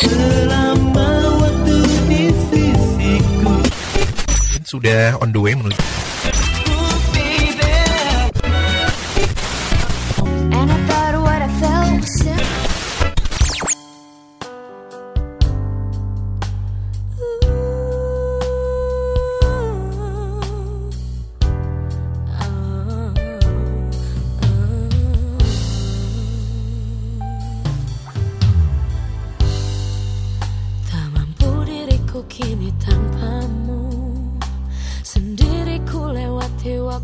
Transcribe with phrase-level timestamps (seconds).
[0.00, 1.08] selama
[4.66, 5.78] Sudah on the way menuju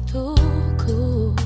[0.06, 0.34] 遠
[0.78, 1.41] く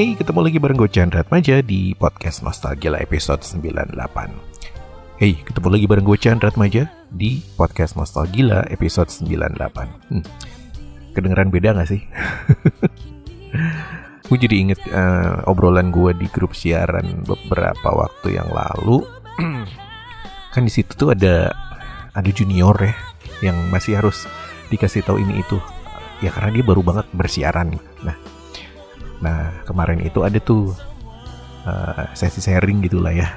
[0.00, 4.00] Hey, ketemu lagi bareng gue Chandra Maja di podcast Nostalgia episode 98
[5.20, 9.60] Hey, ketemu lagi bareng gue Chandra Maja di podcast Nostalgia episode 98
[10.08, 10.24] hmm.
[11.12, 12.00] Kedengeran beda gak sih?
[14.32, 19.04] gue jadi inget eh, obrolan gue di grup siaran beberapa waktu yang lalu
[20.56, 21.52] kan di situ tuh ada
[22.16, 22.96] ada junior ya
[23.44, 24.24] yang masih harus
[24.72, 25.60] dikasih tahu ini itu
[26.24, 28.39] ya karena dia baru banget bersiaran nah
[29.20, 30.72] Nah kemarin itu ada tuh
[31.68, 33.28] uh, sesi sharing gitulah ya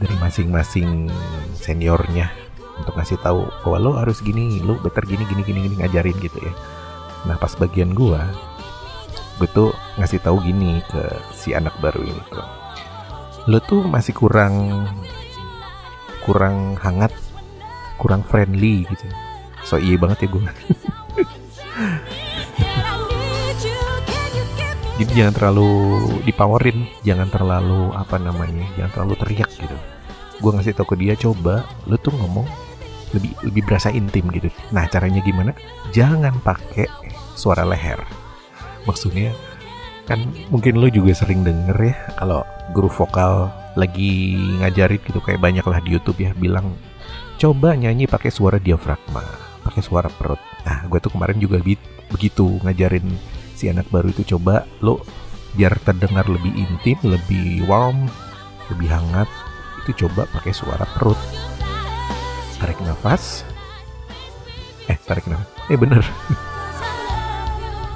[0.00, 1.06] dari masing-masing
[1.54, 2.32] seniornya
[2.74, 6.38] untuk ngasih tahu bahwa lo harus gini, lo better gini gini gini gini ngajarin gitu
[6.42, 6.52] ya.
[7.30, 8.26] Nah pas bagian gua,
[9.38, 12.46] gue tuh ngasih tahu gini ke si anak baru ini tuh,
[13.46, 14.86] lo tuh masih kurang
[16.26, 17.14] kurang hangat,
[18.02, 19.06] kurang friendly gitu.
[19.62, 20.44] So iya banget ya gue.
[24.94, 25.70] Jadi jangan terlalu
[26.22, 29.76] dipowerin, jangan terlalu apa namanya, jangan terlalu teriak gitu.
[30.38, 32.46] Gue ngasih tau ke dia coba, lu tuh ngomong
[33.10, 34.54] lebih lebih berasa intim gitu.
[34.70, 35.50] Nah caranya gimana?
[35.90, 36.86] Jangan pakai
[37.34, 37.98] suara leher.
[38.86, 39.34] Maksudnya
[40.06, 42.44] kan mungkin lu juga sering denger ya kalau
[42.76, 46.76] guru vokal lagi ngajarin gitu kayak banyak lah di YouTube ya bilang
[47.40, 49.26] coba nyanyi pakai suara diafragma,
[49.66, 50.38] pakai suara perut.
[50.62, 51.58] Nah gue tuh kemarin juga
[52.12, 53.10] begitu ngajarin
[53.54, 55.00] si anak baru itu coba lo
[55.54, 58.10] biar terdengar lebih intim, lebih warm,
[58.74, 59.30] lebih hangat,
[59.86, 61.18] itu coba pakai suara perut.
[62.58, 63.46] Tarik nafas.
[64.90, 65.48] Eh, tarik nafas.
[65.70, 66.02] Eh, bener.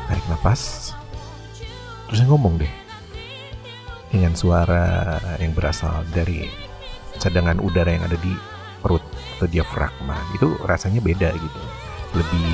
[0.09, 0.93] tarik nafas.
[2.09, 2.73] Terus ngomong deh.
[4.09, 6.49] Dengan suara yang berasal dari
[7.21, 8.33] cadangan udara yang ada di
[8.81, 9.05] perut
[9.37, 10.17] atau diafragma.
[10.39, 11.61] Itu rasanya beda gitu.
[12.17, 12.49] Lebih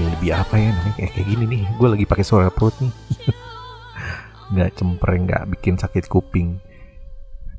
[0.00, 0.94] ya lebih apa ya namanya?
[0.96, 1.62] Kayak kayak gini nih.
[1.76, 2.92] Gue lagi pakai suara perut nih.
[4.56, 6.58] Nggak cempreng nggak bikin sakit kuping.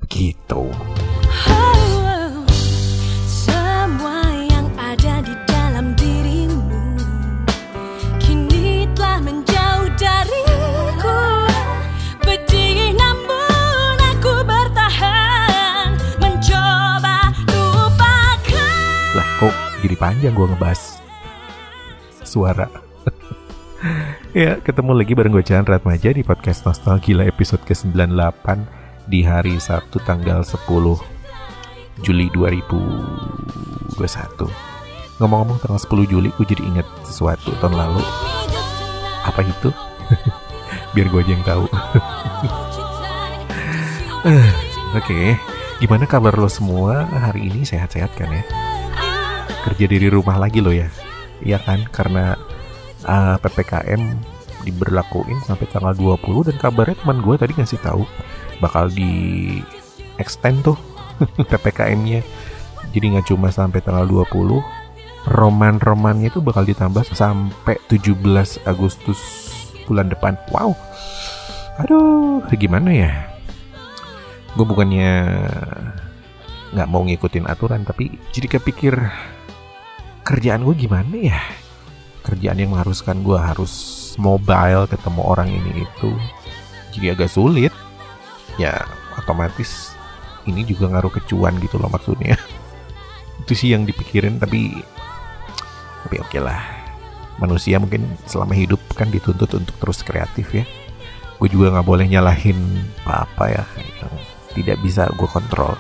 [0.04, 0.62] Begitu.
[19.82, 21.02] Jadi panjang gue ngebahas
[22.32, 22.72] suara.
[24.32, 28.46] Ya ketemu lagi bareng gue Chandra Ratmaja di podcast Nostalgia episode ke-98
[29.10, 30.70] di hari Sabtu tanggal 10
[32.06, 34.00] Juli 2021
[35.20, 38.06] ngomong-ngomong tanggal 10 Juli gue jadi inget sesuatu tahun lalu.
[39.28, 39.74] Apa itu?
[40.96, 41.66] Biar gue aja yang tahu.
[45.02, 45.36] Oke
[45.82, 47.04] gimana kabar lo semua?
[47.10, 48.46] Hari ini sehat-sehat kan ya?
[49.68, 51.11] Kerja dari rumah lagi lo ya
[51.42, 52.38] Iya kan karena
[53.06, 54.02] uh, ppkm
[54.62, 58.06] diberlakuin sampai tanggal 20 dan kabarnya teman gue tadi ngasih tahu
[58.62, 59.58] bakal di
[60.22, 60.78] extend tuh
[61.50, 62.22] PPKM-nya.
[62.92, 64.62] Jadi nggak cuma sampai tanggal 20,
[65.30, 68.18] roman-romannya itu bakal ditambah sampai 17
[68.68, 69.20] Agustus
[69.86, 70.38] bulan depan.
[70.54, 70.76] Wow.
[71.82, 73.12] Aduh, gimana ya?
[74.54, 75.40] Gue bukannya
[76.76, 78.96] nggak mau ngikutin aturan, tapi jadi kepikir
[80.32, 81.44] kerjaan gue gimana ya?
[82.24, 83.74] Kerjaan yang mengharuskan gue harus
[84.16, 86.12] mobile ketemu orang ini itu,
[86.96, 87.76] jadi agak sulit.
[88.56, 88.88] Ya,
[89.20, 89.92] otomatis
[90.48, 92.40] ini juga ngaruh kecuan gitu loh maksudnya.
[93.44, 94.72] Itu sih yang dipikirin, tapi
[96.08, 96.62] tapi oke lah.
[97.42, 100.64] Manusia mungkin selama hidup kan dituntut untuk terus kreatif ya.
[101.42, 103.64] Gue juga nggak boleh nyalahin apa-apa ya
[103.98, 104.14] yang
[104.54, 105.74] tidak bisa gue kontrol.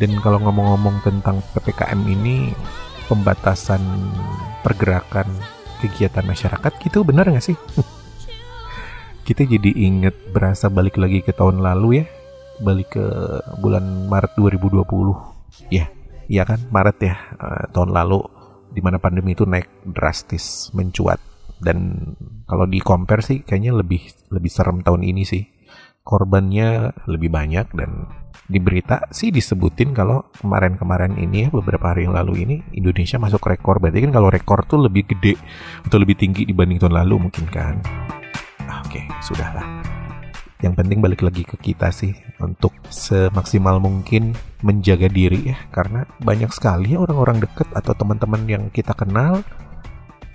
[0.00, 2.56] Dan kalau ngomong-ngomong tentang PPKM ini,
[3.06, 3.80] pembatasan
[4.60, 5.26] pergerakan
[5.82, 7.56] kegiatan masyarakat gitu benar nggak sih?
[9.26, 12.04] Kita jadi inget berasa balik lagi ke tahun lalu ya,
[12.62, 13.06] balik ke
[13.58, 14.86] bulan Maret 2020.
[15.70, 15.90] Ya,
[16.30, 16.62] iya kan?
[16.70, 18.22] Maret ya eh, tahun lalu
[18.70, 21.18] di mana pandemi itu naik drastis mencuat.
[21.56, 22.12] Dan
[22.46, 25.55] kalau di compare sih kayaknya lebih lebih serem tahun ini sih
[26.06, 28.06] korbannya lebih banyak dan
[28.46, 33.42] di berita sih disebutin kalau kemarin-kemarin ini ya beberapa hari yang lalu ini Indonesia masuk
[33.42, 33.82] rekor.
[33.82, 35.34] Berarti kan kalau rekor tuh lebih gede
[35.82, 37.82] atau lebih tinggi dibanding tahun lalu mungkin kan?
[38.70, 39.66] Ah, oke sudahlah.
[40.62, 44.32] Yang penting balik lagi ke kita sih untuk semaksimal mungkin
[44.62, 45.58] menjaga diri ya.
[45.74, 49.42] Karena banyak sekali ya orang-orang deket atau teman-teman yang kita kenal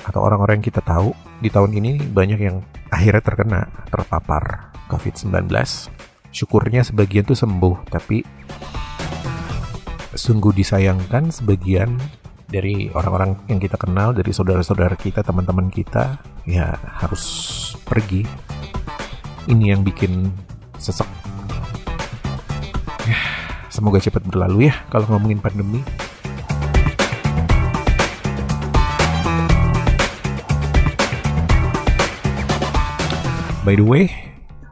[0.03, 2.59] atau orang-orang yang kita tahu di tahun ini banyak yang
[2.91, 5.47] akhirnya terkena terpapar COVID-19
[6.35, 8.27] syukurnya sebagian tuh sembuh tapi
[10.11, 11.95] sungguh disayangkan sebagian
[12.51, 17.23] dari orang-orang yang kita kenal dari saudara-saudara kita teman-teman kita ya harus
[17.87, 18.27] pergi.
[19.47, 20.29] Ini yang bikin
[20.77, 21.07] sesek
[23.09, 23.17] Ya,
[23.73, 25.81] semoga cepat berlalu ya kalau ngomongin pandemi.
[33.65, 34.13] By the way,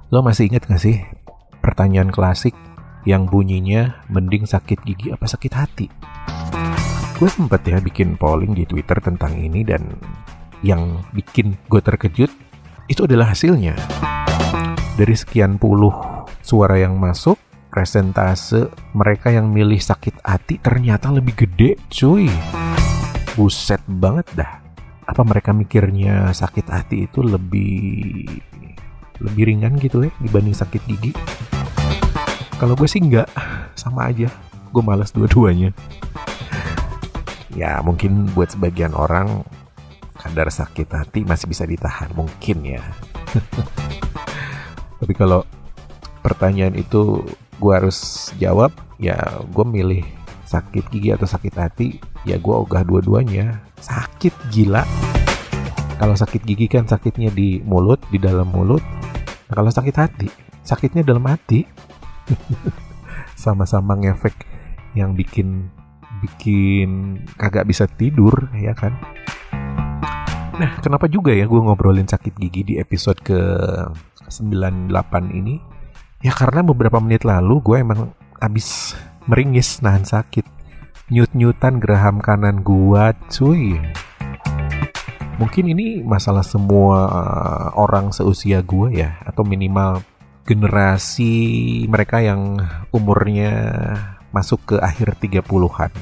[0.09, 1.05] lo masih inget gak sih
[1.61, 2.57] pertanyaan klasik
[3.05, 5.85] yang bunyinya mending sakit gigi apa sakit hati?
[7.21, 9.85] Gue sempet ya bikin polling di Twitter tentang ini dan
[10.65, 12.31] yang bikin gue terkejut
[12.89, 13.77] itu adalah hasilnya.
[14.97, 15.93] Dari sekian puluh
[16.41, 17.37] suara yang masuk,
[17.69, 18.65] presentase
[18.97, 22.25] mereka yang milih sakit hati ternyata lebih gede cuy.
[23.37, 24.57] Buset banget dah.
[25.05, 28.25] Apa mereka mikirnya sakit hati itu lebih
[29.19, 31.11] lebih ringan gitu ya dibanding sakit gigi?
[32.59, 33.31] Kalau gue sih enggak,
[33.79, 34.27] sama aja.
[34.75, 35.71] Gue malas dua-duanya.
[37.55, 39.47] Ya mungkin buat sebagian orang
[40.19, 42.83] kadar sakit hati masih bisa ditahan, mungkin ya.
[44.99, 45.47] Tapi kalau
[46.19, 47.23] pertanyaan itu
[47.57, 49.15] gue harus jawab, ya
[49.47, 50.03] gue milih
[50.43, 51.87] sakit gigi atau sakit hati,
[52.27, 53.63] ya gue ogah dua-duanya.
[53.79, 54.83] Sakit gila.
[55.95, 58.98] Kalau sakit gigi kan sakitnya di mulut, di dalam mulut.
[59.49, 60.29] Nah, kalau sakit hati,
[60.61, 61.65] sakitnya dalam hati.
[63.33, 64.45] Sama-sama ngefek
[64.93, 65.73] yang bikin
[66.21, 68.93] bikin kagak bisa tidur, ya kan?
[70.59, 73.39] Nah, kenapa juga ya gue ngobrolin sakit gigi di episode ke
[74.29, 74.93] 98
[75.33, 75.57] ini?
[76.21, 78.93] Ya karena beberapa menit lalu gue emang abis
[79.25, 80.45] meringis nahan sakit.
[81.09, 83.81] Nyut-nyutan geraham kanan gue, cuy.
[85.39, 90.03] Mungkin ini masalah semua uh, orang seusia gue ya, atau minimal
[90.43, 91.31] generasi
[91.87, 92.59] mereka yang
[92.91, 93.55] umurnya
[94.35, 95.95] masuk ke akhir 30-an.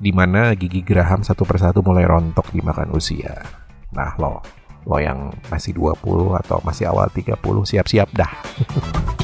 [0.00, 3.44] Di mana gigi geraham satu persatu mulai rontok dimakan usia.
[3.92, 4.40] Nah lo,
[4.88, 8.32] lo yang masih 20 atau masih awal 30 siap-siap dah.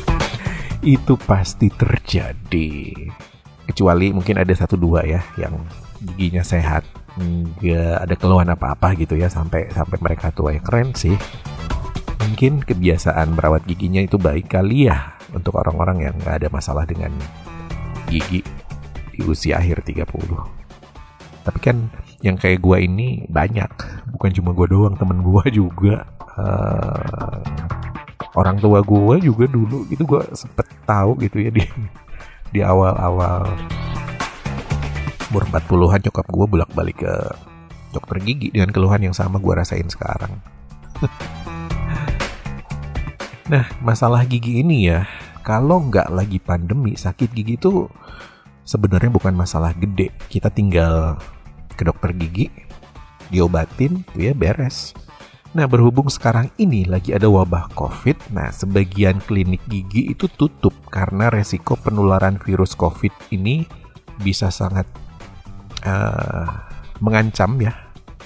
[0.84, 2.92] Itu pasti terjadi.
[3.64, 5.56] Kecuali mungkin ada satu dua ya yang
[6.04, 6.84] giginya sehat,
[7.18, 11.14] nggak ada keluhan apa-apa gitu ya sampai sampai mereka tua ya keren sih.
[12.24, 17.14] Mungkin kebiasaan merawat giginya itu baik kali ya untuk orang-orang yang nggak ada masalah dengan
[18.10, 18.42] gigi
[19.14, 20.10] di usia akhir 30.
[21.44, 21.92] Tapi kan
[22.24, 23.70] yang kayak gua ini banyak,
[24.16, 26.08] bukan cuma gua doang, temen gua juga.
[26.34, 27.42] eh,
[28.34, 31.62] orang tua gua juga dulu itu gua sempet tahu gitu ya di
[32.50, 33.46] di awal-awal
[35.34, 37.14] umur 40-an nyokap gua bolak-balik ke
[37.90, 40.30] dokter gigi dengan keluhan yang sama gua rasain sekarang.
[43.50, 45.10] nah, masalah gigi ini ya,
[45.42, 47.90] kalau nggak lagi pandemi, sakit gigi itu
[48.62, 50.14] sebenarnya bukan masalah gede.
[50.30, 51.18] Kita tinggal
[51.74, 52.46] ke dokter gigi,
[53.34, 54.94] diobatin, ya beres.
[55.50, 61.26] Nah, berhubung sekarang ini lagi ada wabah COVID, nah sebagian klinik gigi itu tutup karena
[61.26, 63.66] resiko penularan virus COVID ini
[64.22, 64.86] bisa sangat
[65.84, 66.48] eh,
[66.98, 67.72] mengancam ya.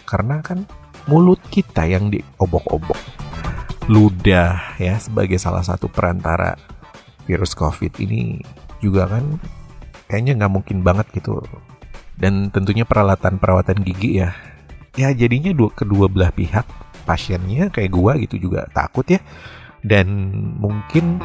[0.09, 0.65] Karena kan
[1.11, 2.99] mulut kita yang diobok-obok.
[3.89, 6.57] Ludah ya sebagai salah satu perantara
[7.25, 8.41] virus COVID ini
[8.81, 9.41] juga kan
[10.09, 11.43] kayaknya nggak mungkin banget gitu.
[12.19, 14.35] Dan tentunya peralatan-perawatan gigi ya.
[14.99, 16.67] Ya jadinya dua kedua belah pihak
[17.07, 19.23] pasiennya kayak gua gitu juga takut ya
[19.87, 20.09] dan
[20.59, 21.23] mungkin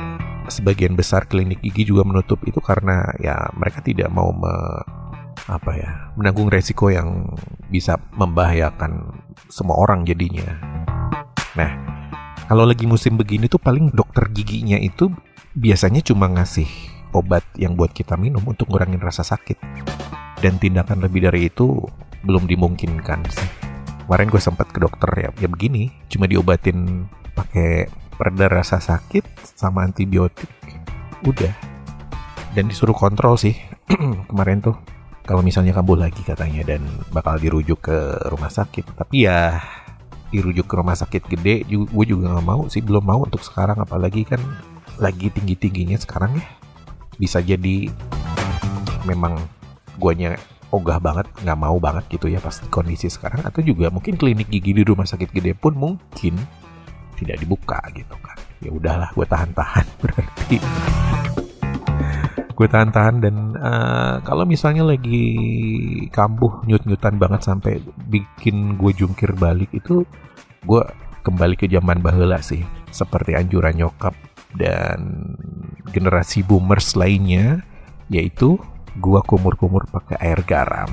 [0.47, 4.53] sebagian besar klinik gigi juga menutup itu karena ya mereka tidak mau me,
[5.49, 7.33] apa ya menanggung resiko yang
[7.67, 10.47] bisa membahayakan semua orang jadinya.
[11.53, 11.71] Nah,
[12.47, 15.09] kalau lagi musim begini tuh paling dokter giginya itu
[15.53, 16.67] biasanya cuma ngasih
[17.13, 19.57] obat yang buat kita minum untuk ngurangin rasa sakit.
[20.43, 21.79] Dan tindakan lebih dari itu
[22.23, 23.73] belum dimungkinkan sih
[24.03, 29.23] kemarin gue sempat ke dokter ya ya begini cuma diobatin pakai pereda rasa sakit
[29.55, 30.51] sama antibiotik
[31.23, 31.51] udah
[32.53, 33.55] dan disuruh kontrol sih
[34.29, 34.75] kemarin tuh
[35.23, 36.83] kalau misalnya kambuh lagi katanya dan
[37.15, 39.59] bakal dirujuk ke rumah sakit tapi ya
[40.29, 44.27] dirujuk ke rumah sakit gede gue juga nggak mau sih belum mau untuk sekarang apalagi
[44.27, 44.41] kan
[44.97, 46.45] lagi tinggi tingginya sekarang ya
[47.17, 47.89] bisa jadi
[49.05, 49.37] memang
[49.99, 50.39] guanya
[50.73, 54.73] ogah banget, nggak mau banget gitu ya pas kondisi sekarang atau juga mungkin klinik gigi
[54.73, 56.33] di rumah sakit gede pun mungkin
[57.13, 58.37] tidak dibuka gitu kan.
[58.57, 60.57] Ya udahlah, gue tahan-tahan berarti.
[62.53, 65.25] Gue tahan-tahan dan uh, kalau misalnya lagi
[66.13, 70.05] kambuh nyut-nyutan banget sampai bikin gue jungkir balik itu
[70.63, 70.83] gue
[71.23, 72.61] kembali ke zaman bahula sih.
[72.93, 74.13] Seperti anjuran nyokap
[74.53, 75.33] dan
[75.89, 77.65] generasi boomers lainnya
[78.11, 78.59] yaitu
[79.01, 80.91] gua kumur-kumur pakai air garam.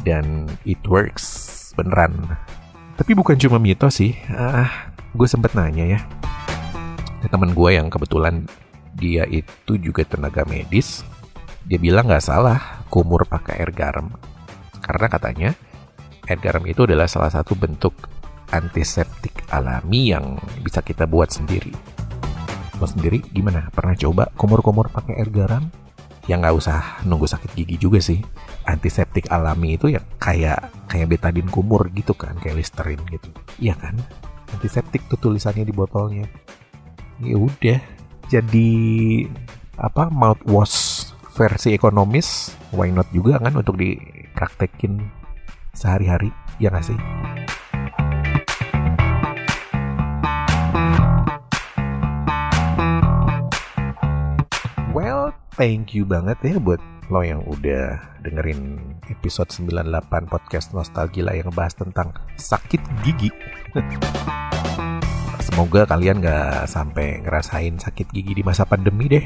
[0.00, 2.14] Dan it works beneran.
[2.94, 4.14] Tapi bukan cuma mitos sih.
[4.32, 6.00] Ah gue sempet nanya ya
[7.22, 8.44] ke teman gue yang kebetulan
[8.94, 11.02] dia itu juga tenaga medis.
[11.66, 14.14] Dia bilang nggak salah kumur pakai air garam.
[14.78, 15.50] Karena katanya
[16.30, 17.94] air garam itu adalah salah satu bentuk
[18.54, 21.74] antiseptik alami yang bisa kita buat sendiri.
[22.78, 23.70] Lo sendiri gimana?
[23.74, 25.66] Pernah coba kumur-kumur pakai air garam?
[26.24, 28.22] Ya nggak usah nunggu sakit gigi juga sih.
[28.64, 33.28] Antiseptik alami itu ya kayak kayak betadin kumur gitu kan kayak listerin gitu.
[33.60, 34.00] Iya kan?
[34.56, 36.24] Antiseptik tuh tulisannya di botolnya.
[37.20, 37.78] Ya udah
[38.30, 38.70] jadi
[39.80, 45.02] apa mouthwash versi ekonomis why not juga kan untuk dipraktekin
[45.74, 46.30] sehari-hari
[46.62, 46.98] ya nggak sih
[54.94, 56.78] well thank you banget ya buat
[57.12, 58.80] lo yang udah dengerin
[59.12, 63.28] episode 98 podcast Nostalgia yang bahas tentang sakit gigi.
[65.44, 69.24] Semoga kalian gak sampai ngerasain sakit gigi di masa pandemi deh.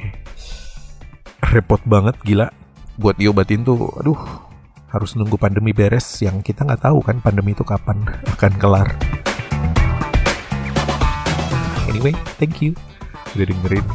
[1.55, 2.51] Repot banget gila.
[2.99, 4.19] Buat diobatin tuh, aduh,
[4.91, 8.03] harus nunggu pandemi beres yang kita nggak tahu kan pandemi itu kapan
[8.35, 8.89] akan kelar.
[11.87, 12.75] Anyway, thank you
[13.39, 13.87] udah dengerin,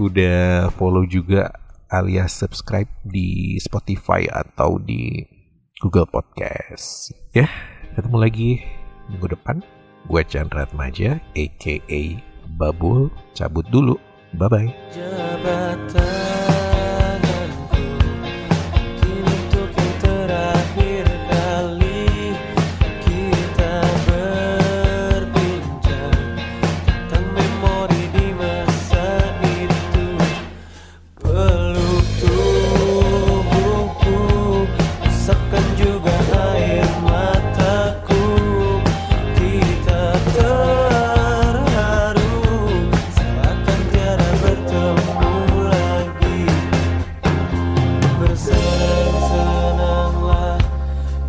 [0.00, 1.52] udah follow juga
[1.92, 5.20] alias subscribe di Spotify atau di
[5.76, 7.12] Google Podcast.
[7.36, 7.52] Ya,
[7.92, 8.50] ketemu lagi
[9.12, 9.79] minggu depan.
[10.06, 12.04] Gue Chandra Maja, aka
[12.56, 13.10] Babul.
[13.34, 13.96] Cabut dulu.
[14.36, 16.19] Bye-bye.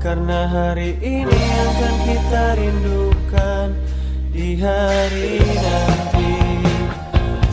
[0.02, 3.70] Karena hari ini akan kita rindukan
[4.34, 6.42] Di hari nanti.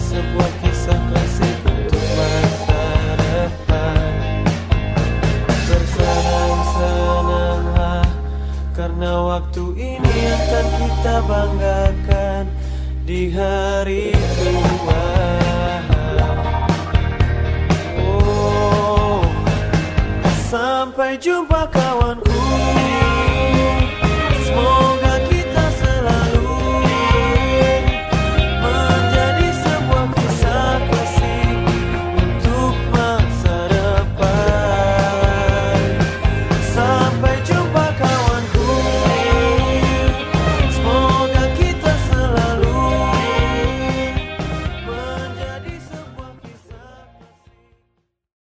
[0.01, 2.89] Sebuah kisah klasik untuk masa
[3.21, 4.49] depan.
[5.45, 8.09] Bersenang-senanglah
[8.73, 12.49] Karena waktu ini akan kita banggakan
[13.05, 15.48] Di hari tua
[20.49, 22.33] Sampai jumpa kawanku.